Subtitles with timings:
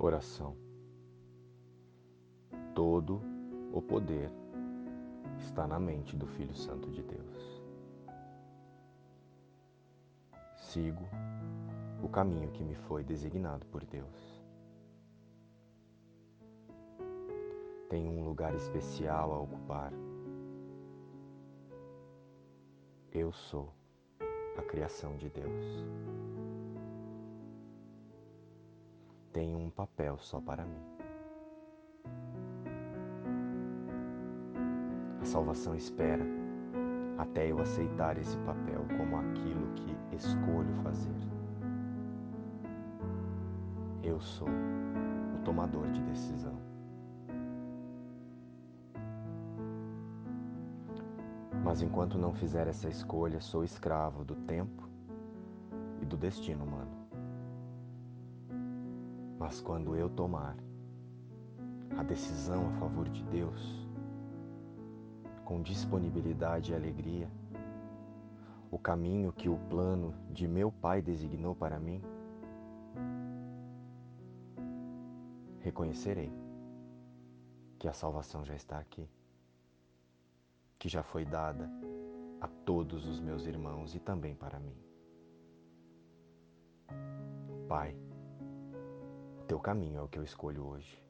[0.00, 0.56] Oração.
[2.72, 3.20] Todo
[3.72, 4.30] o poder
[5.40, 7.62] está na mente do Filho Santo de Deus.
[10.56, 11.02] Sigo
[12.00, 14.40] o caminho que me foi designado por Deus.
[17.88, 19.92] Tenho um lugar especial a ocupar.
[23.10, 23.74] Eu sou
[24.56, 25.64] a criação de Deus.
[29.38, 30.82] Tenho um papel só para mim.
[35.20, 36.24] A salvação espera
[37.16, 41.14] até eu aceitar esse papel como aquilo que escolho fazer.
[44.02, 46.58] Eu sou o tomador de decisão.
[51.62, 54.88] Mas enquanto não fizer essa escolha, sou escravo do tempo
[56.02, 56.87] e do destino humano.
[59.38, 60.56] Mas quando eu tomar
[61.96, 63.88] a decisão a favor de Deus,
[65.44, 67.30] com disponibilidade e alegria,
[68.70, 72.02] o caminho que o plano de meu Pai designou para mim,
[75.60, 76.32] reconhecerei
[77.78, 79.08] que a salvação já está aqui,
[80.78, 81.70] que já foi dada
[82.40, 84.76] a todos os meus irmãos e também para mim.
[87.68, 87.96] Pai,
[89.48, 91.02] teu caminho é o que eu escolho hoje.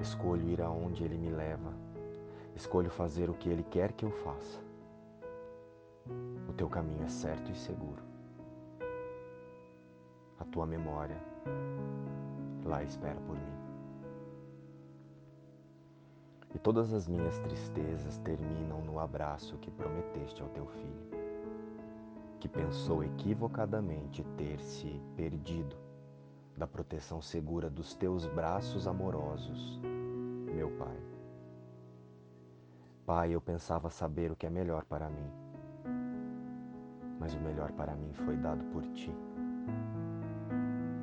[0.00, 1.74] Escolho ir aonde ele me leva.
[2.56, 4.58] Escolho fazer o que ele quer que eu faça.
[6.48, 8.02] O teu caminho é certo e seguro.
[10.40, 11.18] A tua memória
[12.64, 13.58] lá espera por mim.
[16.54, 21.10] E todas as minhas tristezas terminam no abraço que prometeste ao teu filho,
[22.40, 25.87] que pensou equivocadamente ter se perdido
[26.58, 29.80] da proteção segura dos teus braços amorosos,
[30.52, 31.00] meu Pai.
[33.06, 35.30] Pai, eu pensava saber o que é melhor para mim,
[37.20, 39.14] mas o melhor para mim foi dado por ti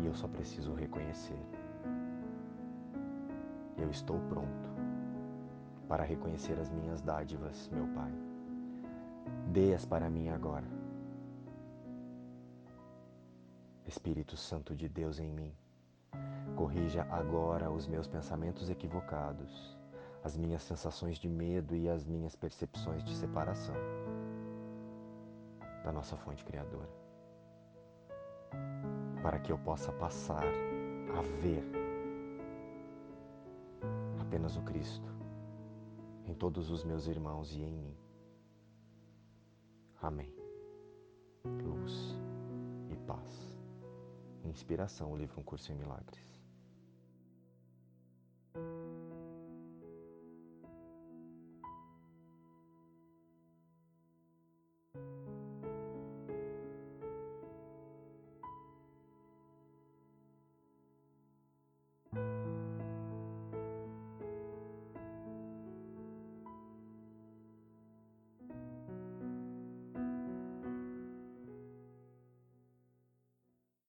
[0.00, 1.40] e eu só preciso reconhecer.
[3.76, 4.68] Eu estou pronto
[5.88, 8.12] para reconhecer as minhas dádivas, meu Pai.
[9.46, 10.77] Dê-as para mim agora.
[13.88, 15.52] Espírito Santo de Deus em mim,
[16.54, 19.76] corrija agora os meus pensamentos equivocados,
[20.22, 23.74] as minhas sensações de medo e as minhas percepções de separação
[25.82, 26.88] da nossa fonte criadora
[29.22, 30.44] para que eu possa passar
[31.16, 31.64] a ver
[34.20, 35.08] apenas o Cristo
[36.26, 37.96] em todos os meus irmãos e em mim.
[40.00, 40.32] Amém.
[41.44, 42.16] Luz
[42.90, 43.47] e paz.
[44.48, 46.37] Inspiração, o livro Um Curso em Milagres.